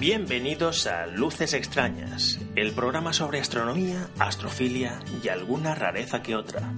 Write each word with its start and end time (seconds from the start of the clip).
Bienvenidos 0.00 0.86
a 0.86 1.08
Luces 1.08 1.54
Extrañas, 1.54 2.38
el 2.54 2.70
programa 2.70 3.12
sobre 3.12 3.40
astronomía, 3.40 4.06
astrofilia 4.20 5.00
y 5.24 5.28
alguna 5.28 5.74
rareza 5.74 6.22
que 6.22 6.36
otra. 6.36 6.72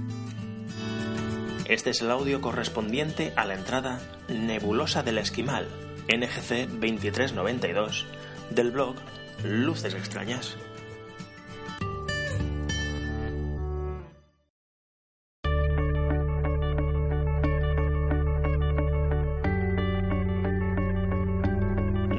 Este 1.67 1.91
es 1.91 2.01
el 2.01 2.11
audio 2.11 2.41
correspondiente 2.41 3.35
a 3.37 3.45
la 3.45 3.57
entrada 3.57 4.01
Nebulosa 4.29 5.03
del 5.03 5.19
Esquimal, 5.19 5.69
NGC 6.09 6.67
2392, 6.81 8.07
del 8.49 8.71
blog 8.71 8.97
Luces 9.45 9.93
Extrañas. 9.93 10.57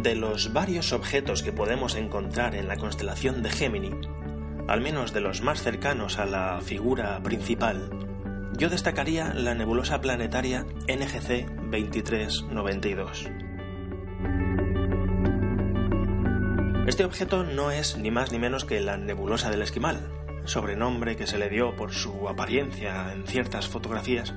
De 0.02 0.16
los 0.16 0.52
varios 0.52 0.94
objetos 0.94 1.44
que 1.44 1.52
podemos 1.52 1.94
encontrar 1.94 2.55
en 2.55 2.68
la 2.68 2.78
constelación 2.78 3.44
de 3.44 3.52
Gemini, 3.52 3.91
al 4.68 4.82
menos 4.82 5.13
de 5.13 5.21
los 5.21 5.44
más 5.44 5.62
cercanos 5.62 6.18
a 6.18 6.26
la 6.26 6.60
figura 6.62 7.21
principal, 7.21 7.91
yo 8.57 8.70
destacaría 8.70 9.32
la 9.35 9.54
nebulosa 9.54 10.02
planetaria 10.02 10.66
NGC 10.88 11.46
2392. 11.70 13.29
Este 16.88 17.05
objeto 17.05 17.44
no 17.44 17.70
es 17.70 17.96
ni 17.96 18.10
más 18.10 18.32
ni 18.32 18.40
menos 18.40 18.66
que 18.66 18.82
la 18.82 18.98
nebulosa 18.98 19.52
del 19.52 19.62
esquimal, 19.62 19.99
sobrenombre 20.46 21.16
que 21.16 21.27
se 21.27 21.38
le 21.38 21.48
dio 21.48 21.76
por 21.76 21.94
su 21.94 22.27
apariencia 22.27 23.13
en 23.13 23.27
ciertas 23.27 23.68
fotografías 23.68 24.34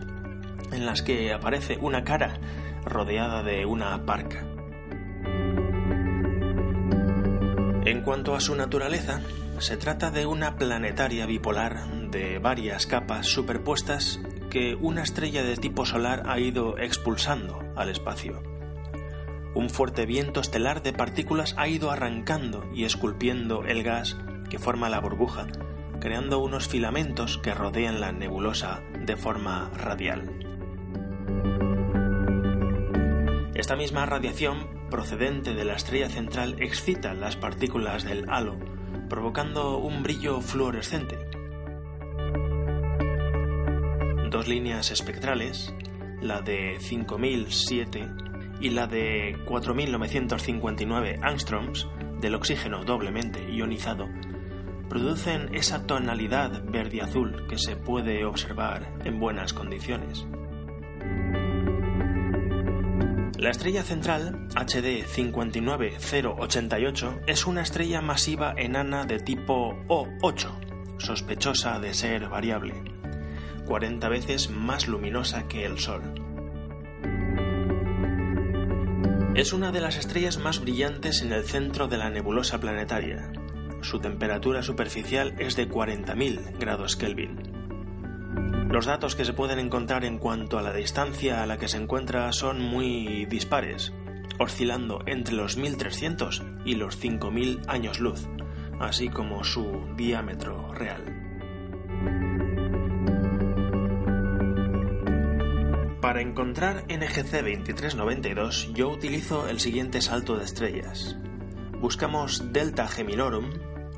en 0.72 0.84
las 0.84 1.00
que 1.00 1.32
aparece 1.32 1.78
una 1.80 2.04
cara 2.04 2.38
rodeada 2.84 3.42
de 3.42 3.64
una 3.64 4.04
parca. 4.04 4.53
En 7.84 8.00
cuanto 8.00 8.34
a 8.34 8.40
su 8.40 8.54
naturaleza, 8.54 9.20
se 9.58 9.76
trata 9.76 10.10
de 10.10 10.24
una 10.24 10.56
planetaria 10.56 11.26
bipolar 11.26 11.86
de 12.10 12.38
varias 12.38 12.86
capas 12.86 13.26
superpuestas 13.26 14.20
que 14.48 14.74
una 14.74 15.02
estrella 15.02 15.42
de 15.42 15.58
tipo 15.58 15.84
solar 15.84 16.22
ha 16.26 16.38
ido 16.38 16.78
expulsando 16.78 17.62
al 17.76 17.90
espacio. 17.90 18.42
Un 19.54 19.68
fuerte 19.68 20.06
viento 20.06 20.40
estelar 20.40 20.82
de 20.82 20.94
partículas 20.94 21.54
ha 21.58 21.68
ido 21.68 21.90
arrancando 21.90 22.64
y 22.74 22.84
esculpiendo 22.84 23.64
el 23.64 23.82
gas 23.82 24.16
que 24.48 24.58
forma 24.58 24.88
la 24.88 25.00
burbuja, 25.00 25.46
creando 26.00 26.38
unos 26.38 26.66
filamentos 26.66 27.36
que 27.36 27.52
rodean 27.52 28.00
la 28.00 28.12
nebulosa 28.12 28.80
de 28.98 29.16
forma 29.16 29.70
radial. 29.76 30.30
Esta 33.54 33.76
misma 33.76 34.06
radiación 34.06 34.73
procedente 34.90 35.54
de 35.54 35.64
la 35.64 35.74
estrella 35.74 36.08
central 36.08 36.56
excita 36.58 37.14
las 37.14 37.36
partículas 37.36 38.04
del 38.04 38.26
halo, 38.28 38.58
provocando 39.08 39.78
un 39.78 40.02
brillo 40.02 40.40
fluorescente. 40.40 41.18
Dos 44.30 44.48
líneas 44.48 44.90
espectrales, 44.90 45.72
la 46.20 46.40
de 46.40 46.78
5007 46.80 48.08
y 48.60 48.70
la 48.70 48.86
de 48.86 49.38
4959 49.46 51.20
angstroms 51.22 51.88
del 52.20 52.34
oxígeno 52.34 52.84
doblemente 52.84 53.52
ionizado, 53.52 54.08
producen 54.88 55.54
esa 55.54 55.86
tonalidad 55.86 56.64
verde-azul 56.64 57.46
que 57.48 57.58
se 57.58 57.76
puede 57.76 58.24
observar 58.24 58.92
en 59.04 59.18
buenas 59.18 59.52
condiciones. 59.52 60.26
La 63.44 63.50
estrella 63.50 63.82
central, 63.82 64.48
HD 64.56 65.04
59088, 65.04 67.20
es 67.26 67.46
una 67.46 67.60
estrella 67.60 68.00
masiva 68.00 68.54
enana 68.56 69.04
de 69.04 69.18
tipo 69.18 69.76
O8, 69.86 70.96
sospechosa 70.96 71.78
de 71.78 71.92
ser 71.92 72.30
variable, 72.30 72.72
40 73.66 74.08
veces 74.08 74.48
más 74.48 74.88
luminosa 74.88 75.46
que 75.46 75.66
el 75.66 75.78
Sol. 75.78 76.00
Es 79.34 79.52
una 79.52 79.72
de 79.72 79.82
las 79.82 79.98
estrellas 79.98 80.38
más 80.38 80.60
brillantes 80.60 81.20
en 81.20 81.30
el 81.30 81.44
centro 81.44 81.86
de 81.86 81.98
la 81.98 82.08
nebulosa 82.08 82.60
planetaria. 82.60 83.30
Su 83.82 83.98
temperatura 83.98 84.62
superficial 84.62 85.34
es 85.38 85.54
de 85.54 85.68
40.000 85.68 86.58
grados 86.58 86.96
Kelvin. 86.96 87.43
Los 88.74 88.86
datos 88.86 89.14
que 89.14 89.24
se 89.24 89.32
pueden 89.32 89.60
encontrar 89.60 90.04
en 90.04 90.18
cuanto 90.18 90.58
a 90.58 90.62
la 90.62 90.72
distancia 90.72 91.44
a 91.44 91.46
la 91.46 91.58
que 91.58 91.68
se 91.68 91.76
encuentra 91.76 92.32
son 92.32 92.60
muy 92.60 93.24
dispares, 93.26 93.92
oscilando 94.40 94.98
entre 95.06 95.36
los 95.36 95.56
1300 95.56 96.42
y 96.64 96.74
los 96.74 96.96
5000 96.96 97.60
años 97.68 98.00
luz, 98.00 98.26
así 98.80 99.10
como 99.10 99.44
su 99.44 99.86
diámetro 99.96 100.74
real. 100.74 101.04
Para 106.00 106.20
encontrar 106.20 106.82
NGC 106.88 107.30
2392 107.30 108.72
yo 108.74 108.88
utilizo 108.88 109.48
el 109.48 109.60
siguiente 109.60 110.00
salto 110.00 110.36
de 110.36 110.46
estrellas. 110.46 111.16
Buscamos 111.78 112.52
Delta 112.52 112.88
Geminorum, 112.88 113.50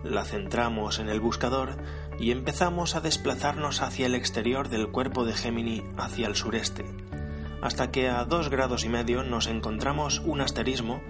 la 0.05 0.27
centramos 0.27 0.99
en 0.99 1.09
el 1.09 1.21
buscador 1.21 1.79
y 2.19 2.31
empezamos 2.31 2.95
a 2.95 3.01
desplazarnos 3.01 3.83
hacia 3.83 4.07
el 4.07 4.15
exterior 4.15 4.69
del 4.69 4.89
cuerpo 4.89 5.25
de 5.25 5.35
Gemini 5.35 5.83
hacia 5.97 6.27
el 6.27 6.35
sureste, 6.35 6.85
hasta 7.61 7.91
que 7.91 8.09
a 8.09 8.25
dos 8.25 8.49
grados 8.49 8.85
y 8.85 8.89
medio 8.89 9.23
nos 9.23 9.47
encontramos 9.47 10.21
un 10.21 10.41
asterismo 10.41 11.03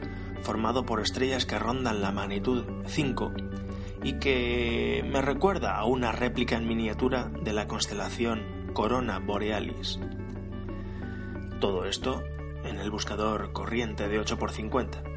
formado 0.43 0.85
por 0.85 1.01
estrellas 1.01 1.47
que 1.47 1.59
rondan 1.59 2.03
la 2.03 2.13
magnitud 2.13 2.65
5 2.87 3.33
y 4.03 4.15
que 4.15 5.05
me 5.09 5.21
recuerda 5.21 5.77
a 5.77 5.85
una 5.85 6.13
réplica 6.13 6.57
en 6.57 6.69
miniatura 6.69 7.31
de 7.43 7.53
la 7.53 7.67
constelación 7.67 8.71
Corona 8.73 9.19
Borealis. 9.19 9.99
Todo 11.61 11.87
esto 11.87 12.23
en 12.65 12.79
el 12.79 12.91
buscador 12.91 13.53
corriente 13.53 14.09
de 14.09 14.21
8x50. 14.21 15.16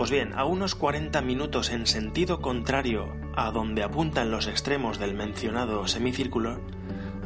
Pues 0.00 0.10
bien, 0.10 0.32
a 0.34 0.46
unos 0.46 0.74
40 0.74 1.20
minutos 1.20 1.68
en 1.68 1.86
sentido 1.86 2.40
contrario 2.40 3.14
a 3.36 3.50
donde 3.50 3.82
apuntan 3.82 4.30
los 4.30 4.46
extremos 4.46 4.98
del 4.98 5.12
mencionado 5.12 5.86
semicírculo, 5.88 6.58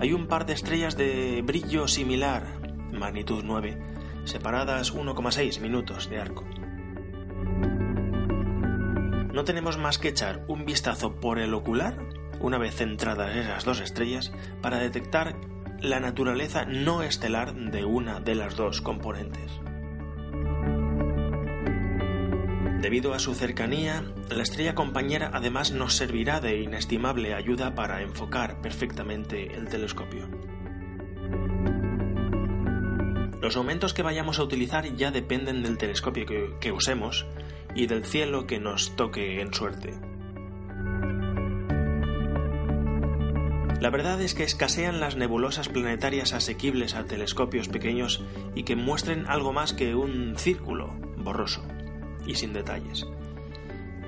hay 0.01 0.13
un 0.13 0.27
par 0.27 0.45
de 0.45 0.55
estrellas 0.55 0.97
de 0.97 1.41
brillo 1.47 1.87
similar, 1.87 2.43
magnitud 2.91 3.45
9, 3.45 3.81
separadas 4.25 4.93
1,6 4.93 5.61
minutos 5.61 6.11
de 6.11 6.21
arco. 6.21 6.45
No 9.33 9.45
tenemos 9.45 9.79
más 9.79 9.99
que 9.99 10.09
echar 10.09 10.45
un 10.49 10.65
vistazo 10.65 11.15
por 11.21 11.39
el 11.39 11.55
ocular, 11.55 11.97
una 12.41 12.59
vez 12.59 12.75
centradas 12.75 13.37
esas 13.37 13.65
dos 13.65 13.79
estrellas, 13.79 14.33
para 14.61 14.79
detectar 14.79 15.37
la 15.81 16.01
naturaleza 16.01 16.65
no 16.65 17.05
estelar 17.05 17.55
de 17.55 17.85
una 17.85 18.19
de 18.19 18.35
las 18.35 18.57
dos 18.57 18.81
componentes. 18.81 19.61
Debido 22.85 23.15
a 23.15 23.19
su 23.19 23.35
cercanía, 23.35 24.05
la 24.29 24.43
estrella 24.43 24.75
compañera 24.75 25.31
además 25.33 25.73
nos 25.73 25.95
servirá 25.95 26.41
de 26.41 26.61
inestimable 26.61 27.33
ayuda 27.33 27.75
para 27.75 28.03
enfocar 28.03 28.61
perfectamente 28.61 29.55
el 29.55 29.69
telescopio. 29.69 30.29
Los 33.41 33.57
aumentos 33.57 33.95
que 33.95 34.03
vayamos 34.03 34.39
a 34.39 34.43
utilizar 34.43 34.85
ya 34.97 35.11
dependen 35.11 35.63
del 35.63 35.79
telescopio 35.79 36.27
que, 36.61 36.73
usemos 36.73 37.25
y 37.75 37.87
del 37.87 38.05
cielo 38.05 38.47
que 38.47 38.61
nos 38.61 38.95
toque 38.97 39.41
en 39.41 39.55
suerte. 39.55 39.95
La 43.81 43.89
verdad 43.89 44.21
es 44.21 44.35
que 44.35 44.45
escasean 44.45 45.01
las 45.01 45.17
nebulosas 45.17 45.71
planetarias 45.71 46.35
asequibles 46.35 46.95
a 46.95 47.07
telescopios 47.07 47.69
pequeños 47.69 48.23
y 48.55 48.65
que 48.65 48.77
muestren 48.77 49.25
algo 49.27 49.55
más 49.55 49.73
que 49.73 49.95
un 49.95 50.35
círculo 50.37 50.93
borroso 51.17 51.65
y 52.27 52.35
sin 52.35 52.53
detalles. 52.53 53.07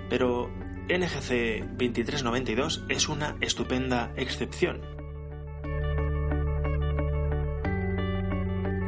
Pero 0.08 0.50
NGC 0.88 1.64
2392 1.76 2.84
es 2.88 3.08
una 3.08 3.36
estupenda 3.40 4.12
excepción. 4.16 4.80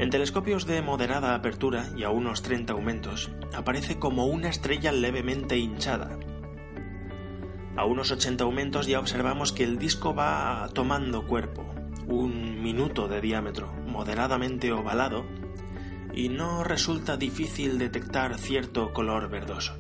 En 0.01 0.11
telescopios 0.11 0.65
de 0.65 0.81
moderada 0.81 1.35
apertura 1.35 1.87
y 1.97 2.05
a 2.05 2.11
unos 2.11 2.43
30 2.43 2.73
aumentos, 2.73 3.33
aparece 3.53 3.99
como 3.99 4.27
una 4.27 4.49
estrella 4.49 4.93
levemente 4.93 5.59
hinchada. 5.59 6.17
A 7.77 7.85
unos 7.85 8.13
80 8.13 8.45
aumentos 8.45 8.87
ya 8.87 9.01
observamos 9.01 9.53
que 9.53 9.65
el 9.65 9.77
disco 9.77 10.15
va 10.15 10.69
tomando 10.73 11.27
cuerpo, 11.27 11.65
un 12.07 12.63
minuto 12.63 13.09
de 13.09 13.21
diámetro, 13.21 13.73
moderadamente 13.87 14.71
ovalado, 14.71 15.27
y 16.19 16.31
no 16.31 16.65
resulta 16.65 17.17
difícil 17.17 17.79
detectar 17.79 18.37
cierto 18.39 18.93
color 18.93 19.31
verdoso. 19.31 19.79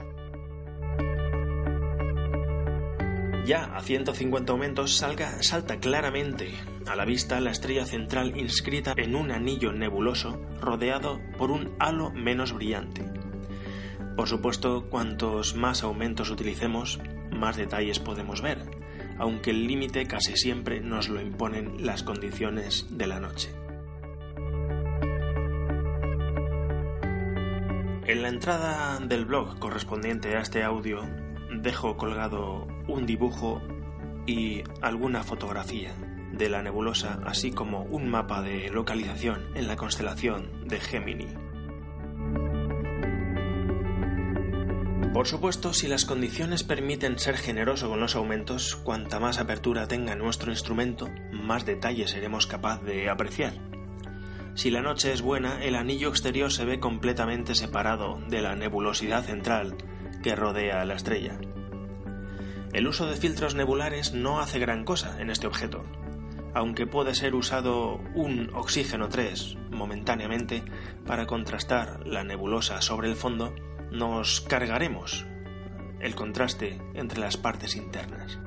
Ya 3.44 3.64
a 3.75 3.81
150 3.81 4.52
aumentos 4.52 4.94
salga, 4.94 5.43
salta 5.43 5.81
claramente 5.81 6.52
a 6.87 6.94
la 6.94 7.05
vista 7.05 7.40
la 7.40 7.50
estrella 7.50 7.87
central 7.87 8.37
inscrita 8.37 8.94
en 8.96 9.17
un 9.17 9.32
anillo 9.32 9.73
nebuloso 9.73 10.40
rodeado 10.61 11.20
por 11.38 11.50
un 11.50 11.75
halo 11.81 12.12
menos 12.12 12.52
brillante. 12.52 13.05
Por 14.17 14.29
supuesto, 14.29 14.88
cuantos 14.88 15.56
más 15.56 15.82
aumentos 15.82 16.31
utilicemos, 16.31 17.00
más 17.32 17.56
detalles 17.56 17.99
podemos 17.99 18.43
ver, 18.43 18.62
aunque 19.19 19.50
el 19.50 19.67
límite 19.67 20.06
casi 20.06 20.37
siempre 20.37 20.81
nos 20.81 21.08
lo 21.08 21.20
imponen 21.20 21.85
las 21.85 22.05
condiciones 22.05 22.87
de 22.90 23.08
la 23.08 23.19
noche. 23.19 23.57
En 28.08 28.22
la 28.22 28.28
entrada 28.28 28.99
del 29.00 29.26
blog 29.26 29.58
correspondiente 29.58 30.34
a 30.34 30.40
este 30.40 30.62
audio 30.62 31.02
dejo 31.52 31.99
colgado 31.99 32.66
un 32.87 33.05
dibujo 33.05 33.60
y 34.26 34.62
alguna 34.81 35.22
fotografía 35.25 35.93
de 36.32 36.49
la 36.49 36.62
nebulosa, 36.62 37.20
así 37.26 37.50
como 37.50 37.82
un 37.82 38.08
mapa 38.08 38.40
de 38.40 38.70
localización 38.70 39.55
en 39.55 39.69
la 39.69 39.76
constelación 39.76 40.66
de 40.66 40.81
Gemini. 40.81 41.26
Por 45.12 45.26
supuesto, 45.26 45.75
si 45.75 45.87
las 45.87 46.06
condiciones 46.06 46.64
permiten 46.64 47.19
ser 47.19 47.37
generoso 47.37 47.90
con 47.90 48.00
los 48.00 48.16
aumentos, 48.16 48.75
cuanta 48.75 49.20
más 49.20 49.38
apertura 49.38 49.87
tenga 49.87 50.14
nuestro 50.14 50.50
instrumento, 50.50 51.11
más 51.31 51.66
detalles 51.66 52.12
seremos 52.12 52.46
capaz 52.46 52.82
de 52.82 53.11
apreciar. 53.11 53.68
Si 54.58 54.72
la 54.72 54.82
noche 54.82 55.12
es 55.12 55.22
buena, 55.22 55.62
el 55.62 55.76
anillo 55.76 56.08
exterior 56.08 56.50
se 56.50 56.64
ve 56.64 56.81
completamente 56.81 57.55
separado 57.55 58.20
de 58.26 58.43
la 58.43 58.56
nebulosidad 58.56 59.22
central 59.22 59.76
que 60.20 60.34
rodea 60.34 60.81
a 60.81 60.84
la 60.84 60.94
estrella. 60.94 61.38
El 62.72 62.88
uso 62.88 63.06
de 63.06 63.14
filtros 63.14 63.55
nebulares 63.55 64.14
no 64.14 64.40
hace 64.40 64.58
gran 64.58 64.84
cosa 64.84 65.22
en 65.22 65.31
este 65.31 65.46
objeto, 65.46 65.84
aunque 66.55 66.88
puede 66.88 67.14
ser 67.14 67.37
usado 67.37 68.00
un 68.16 68.50
oxígeno 68.52 69.08
3 69.08 69.58
momentáneamente 69.70 70.64
para 71.06 71.28
contrastar 71.28 72.04
la 72.04 72.25
nebulosa 72.25 72.82
sobre 72.82 73.08
el 73.08 73.14
fondo, 73.14 73.54
nos 73.93 74.40
cargaremos 74.40 75.25
el 76.00 76.16
contraste 76.16 76.82
entre 76.94 77.20
las 77.20 77.37
partes 77.37 77.76
internas. 77.76 78.40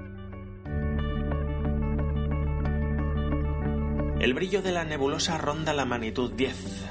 El 4.22 4.36
brillo 4.36 4.62
de 4.62 4.72
la 4.72 4.86
nebulosa 4.86 5.40
ronda 5.40 5.74
la 5.74 5.84
magnitud 5.84 6.32
10, 6.34 6.86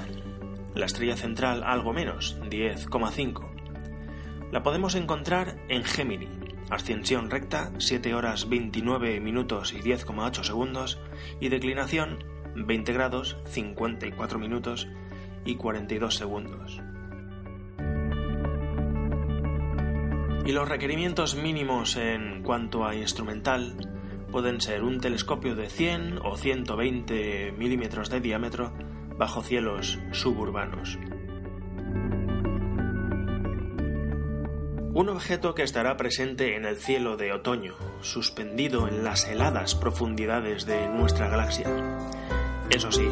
la 0.75 0.85
estrella 0.85 1.15
central 1.15 1.63
algo 1.63 1.93
menos, 1.93 2.37
10,5. 2.41 4.51
La 4.51 4.63
podemos 4.63 4.95
encontrar 4.95 5.55
en 5.69 5.85
Gemini, 5.85 6.27
ascensión 6.69 7.29
recta 7.29 7.71
7 7.77 8.13
horas 8.15 8.49
29 8.49 9.21
minutos 9.21 9.71
y 9.71 9.79
10,8 9.79 10.43
segundos 10.43 10.99
y 11.39 11.47
declinación 11.47 12.21
20 12.53 12.91
grados 12.91 13.37
54 13.45 14.37
minutos 14.37 14.89
y 15.45 15.55
42 15.55 16.13
segundos. 16.13 16.81
Y 20.45 20.51
los 20.51 20.67
requerimientos 20.67 21.35
mínimos 21.35 21.95
en 21.95 22.43
cuanto 22.43 22.85
a 22.85 22.93
instrumental 22.93 23.77
pueden 24.31 24.61
ser 24.61 24.83
un 24.83 24.99
telescopio 24.99 25.55
de 25.55 25.69
100 25.69 26.19
o 26.23 26.37
120 26.37 27.53
milímetros 27.57 28.09
de 28.09 28.21
diámetro 28.21 28.71
bajo 29.17 29.41
cielos 29.41 29.99
suburbanos. 30.11 30.97
Un 34.93 35.09
objeto 35.09 35.55
que 35.55 35.63
estará 35.63 35.95
presente 35.95 36.55
en 36.55 36.65
el 36.65 36.77
cielo 36.77 37.15
de 37.15 37.31
otoño, 37.31 37.75
suspendido 38.01 38.87
en 38.87 39.03
las 39.03 39.25
heladas 39.27 39.73
profundidades 39.75 40.65
de 40.65 40.87
nuestra 40.89 41.29
galaxia. 41.29 41.67
Eso 42.69 42.91
sí, 42.91 43.07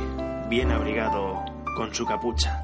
bien 0.49 0.71
abrigado 0.71 1.45
con 1.77 1.93
su 1.93 2.05
capucha. 2.05 2.61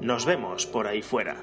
Nos 0.00 0.24
vemos 0.24 0.64
por 0.64 0.86
ahí 0.86 1.02
fuera. 1.02 1.36